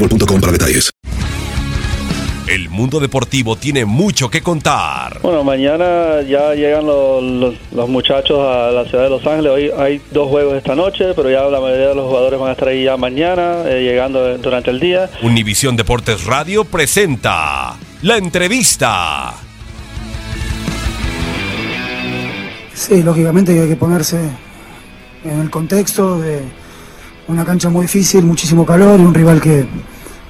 boostmobile.com 0.00 0.40
para 0.40 0.52
detalles. 0.52 0.90
El 2.48 2.68
mundo 2.68 2.98
deportivo 2.98 3.54
tiene 3.54 3.84
mucho 3.84 4.28
que 4.28 4.42
contar. 4.42 5.20
Bueno, 5.22 5.44
mañana 5.44 6.20
ya 6.28 6.52
llegan 6.54 6.84
los, 6.84 7.22
los- 7.22 7.54
los 7.72 7.88
muchachos 7.88 8.38
a 8.40 8.72
la 8.72 8.84
ciudad 8.86 9.04
de 9.04 9.10
Los 9.10 9.24
Ángeles. 9.24 9.52
Hoy 9.52 9.70
hay 9.78 10.00
dos 10.10 10.28
juegos 10.28 10.56
esta 10.56 10.74
noche, 10.74 11.14
pero 11.14 11.30
ya 11.30 11.42
la 11.44 11.60
mayoría 11.60 11.88
de 11.88 11.94
los 11.94 12.06
jugadores 12.08 12.40
van 12.40 12.48
a 12.48 12.52
estar 12.52 12.66
ahí 12.68 12.84
ya 12.84 12.96
mañana, 12.96 13.62
eh, 13.66 13.82
llegando 13.84 14.36
durante 14.38 14.70
el 14.70 14.80
día. 14.80 15.08
Univisión 15.22 15.76
Deportes 15.76 16.24
Radio 16.24 16.64
presenta 16.64 17.76
la 18.02 18.16
entrevista. 18.16 19.34
Sí, 22.74 23.02
lógicamente 23.04 23.60
hay 23.60 23.68
que 23.68 23.76
ponerse 23.76 24.18
en 25.24 25.38
el 25.40 25.50
contexto 25.50 26.18
de 26.18 26.40
una 27.28 27.44
cancha 27.44 27.68
muy 27.68 27.82
difícil, 27.82 28.24
muchísimo 28.24 28.66
calor 28.66 28.98
un 28.98 29.14
rival 29.14 29.40
que, 29.40 29.66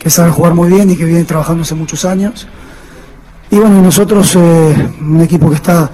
que 0.01 0.11
sabe 0.11 0.31
jugar 0.31 0.55
muy 0.55 0.69
bien 0.69 0.91
y 0.91 0.97
que 0.97 1.05
viene 1.05 1.23
trabajando 1.25 1.63
hace 1.63 1.77
muchos 1.77 2.05
años. 2.05 2.49
Y 3.51 3.57
bueno, 3.57 3.81
nosotros, 3.83 4.35
eh, 4.35 4.91
un 5.01 5.21
equipo 5.21 5.49
que 5.51 5.57
está 5.57 5.91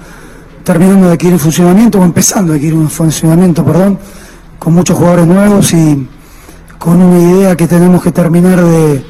terminando 0.62 1.08
de 1.08 1.14
adquirir 1.14 1.34
un 1.34 1.40
funcionamiento, 1.40 2.00
o 2.00 2.04
empezando 2.04 2.52
a 2.52 2.56
adquirir 2.56 2.74
un 2.74 2.88
funcionamiento, 2.88 3.64
perdón, 3.64 3.98
con 4.58 4.72
muchos 4.72 4.96
jugadores 4.96 5.26
nuevos 5.26 5.72
y 5.72 6.08
con 6.78 7.02
una 7.02 7.18
idea 7.18 7.56
que 7.56 7.66
tenemos 7.66 8.02
que 8.02 8.12
terminar 8.12 8.62
de, 8.64 9.04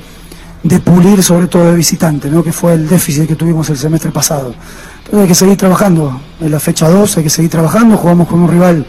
de 0.62 0.80
pulir, 0.80 1.22
sobre 1.22 1.46
todo 1.46 1.70
de 1.70 1.76
visitante, 1.76 2.30
¿no? 2.30 2.42
que 2.42 2.52
fue 2.52 2.74
el 2.74 2.88
déficit 2.88 3.26
que 3.28 3.36
tuvimos 3.36 3.68
el 3.70 3.76
semestre 3.76 4.10
pasado. 4.10 4.54
Entonces 4.98 5.20
hay 5.20 5.28
que 5.28 5.34
seguir 5.34 5.56
trabajando. 5.56 6.20
En 6.40 6.50
la 6.50 6.58
fecha 6.58 6.88
2 6.88 7.18
hay 7.18 7.22
que 7.22 7.30
seguir 7.30 7.50
trabajando. 7.50 7.96
Jugamos 7.96 8.28
con 8.28 8.40
un 8.40 8.50
rival 8.50 8.86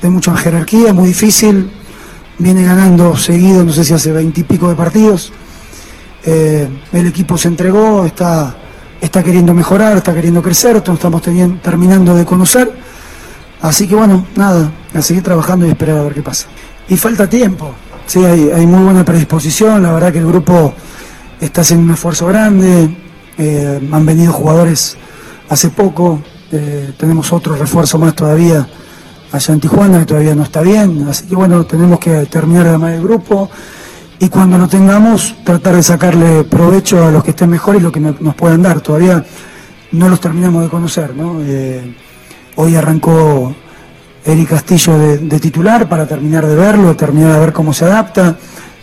de 0.00 0.10
mucha 0.10 0.36
jerarquía, 0.36 0.92
muy 0.92 1.08
difícil. 1.08 1.70
Viene 2.38 2.62
ganando 2.64 3.16
seguido, 3.16 3.64
no 3.64 3.72
sé 3.72 3.84
si 3.84 3.92
hace 3.92 4.12
veintipico 4.12 4.68
de 4.68 4.74
partidos. 4.74 5.32
Eh, 6.26 6.68
el 6.92 7.06
equipo 7.06 7.38
se 7.38 7.46
entregó, 7.46 8.04
está, 8.04 8.54
está 9.00 9.22
queriendo 9.22 9.54
mejorar, 9.54 9.96
está 9.96 10.12
queriendo 10.12 10.42
crecer, 10.42 10.76
estamos 10.76 11.22
terminando 11.62 12.14
de 12.14 12.24
conocer. 12.24 12.72
Así 13.62 13.86
que 13.86 13.94
bueno, 13.94 14.26
nada, 14.34 14.70
a 14.92 15.02
seguir 15.02 15.22
trabajando 15.22 15.66
y 15.66 15.70
esperar 15.70 15.98
a 15.98 16.02
ver 16.02 16.14
qué 16.14 16.22
pasa. 16.22 16.48
Y 16.88 16.96
falta 16.96 17.28
tiempo, 17.28 17.72
sí, 18.06 18.24
hay, 18.24 18.50
hay 18.50 18.66
muy 18.66 18.82
buena 18.82 19.04
predisposición, 19.04 19.82
la 19.82 19.92
verdad 19.92 20.12
que 20.12 20.18
el 20.18 20.26
grupo 20.26 20.74
está 21.40 21.60
haciendo 21.60 21.84
un 21.84 21.92
esfuerzo 21.92 22.26
grande, 22.26 22.96
eh, 23.38 23.88
han 23.92 24.06
venido 24.06 24.32
jugadores 24.32 24.96
hace 25.48 25.70
poco, 25.70 26.20
eh, 26.50 26.92
tenemos 26.96 27.32
otro 27.32 27.54
refuerzo 27.56 27.98
más 27.98 28.14
todavía 28.14 28.66
allá 29.32 29.54
en 29.54 29.60
Tijuana 29.60 30.00
que 30.00 30.06
todavía 30.06 30.34
no 30.34 30.42
está 30.42 30.60
bien, 30.62 31.06
así 31.08 31.26
que 31.26 31.34
bueno, 31.34 31.64
tenemos 31.64 31.98
que 31.98 32.26
terminar 32.26 32.64
de 32.64 32.70
armar 32.70 32.92
el 32.92 33.02
grupo 33.02 33.50
y 34.18 34.28
cuando 34.28 34.56
lo 34.58 34.66
tengamos 34.68 35.36
tratar 35.44 35.76
de 35.76 35.82
sacarle 35.82 36.44
provecho 36.44 37.04
a 37.06 37.10
los 37.10 37.22
que 37.22 37.30
estén 37.30 37.50
mejor 37.50 37.76
y 37.76 37.80
lo 37.80 37.92
que 37.92 38.00
no- 38.00 38.16
nos 38.20 38.34
puedan 38.34 38.62
dar. 38.62 38.80
Todavía 38.80 39.24
no 39.92 40.08
los 40.08 40.20
terminamos 40.20 40.62
de 40.62 40.68
conocer, 40.68 41.14
¿no? 41.14 41.40
Eh, 41.42 41.94
hoy 42.56 42.74
arrancó 42.76 43.54
Eric 44.24 44.48
Castillo 44.48 44.98
de, 44.98 45.40
titular 45.40 45.88
para 45.88 46.06
terminar 46.06 46.46
de 46.46 46.54
verlo, 46.56 46.96
terminar 46.96 47.34
de 47.34 47.40
ver 47.40 47.52
cómo 47.52 47.72
se 47.72 47.84
adapta. 47.84 48.36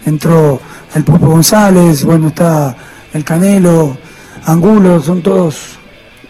Entró 0.05 0.59
el 0.93 1.03
Pulpo 1.03 1.27
González, 1.27 2.03
bueno, 2.05 2.27
está 2.27 2.75
el 3.13 3.23
Canelo, 3.23 3.97
Angulo, 4.45 5.01
son 5.01 5.21
todos, 5.21 5.77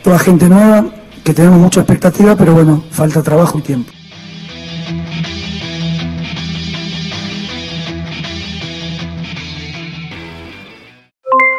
toda 0.03 0.17
gente 0.19 0.47
nueva 0.47 0.85
que 1.23 1.33
tenemos 1.33 1.59
mucha 1.59 1.81
expectativa, 1.81 2.35
pero 2.35 2.53
bueno, 2.53 2.83
falta 2.91 3.21
trabajo 3.21 3.59
y 3.59 3.61
tiempo. 3.61 3.91